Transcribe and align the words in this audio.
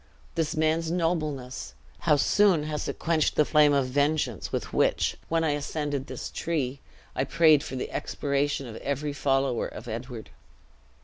This 0.33 0.55
man's 0.57 0.89
nobleness, 0.89 1.75
how 1.99 2.15
soon 2.15 2.63
has 2.63 2.87
it 2.87 2.97
quenched 2.97 3.35
the 3.35 3.45
flame 3.45 3.71
of 3.71 3.85
vengeance 3.85 4.51
with 4.51 4.73
which, 4.73 5.15
when 5.29 5.43
I 5.43 5.51
ascended 5.51 6.07
this 6.07 6.31
tree, 6.31 6.79
I 7.15 7.23
prayed 7.23 7.61
for 7.63 7.75
the 7.75 7.91
extirpation 7.91 8.65
of 8.65 8.77
every 8.77 9.13
follower 9.13 9.67
of 9.67 9.87
Edward!" 9.87 10.31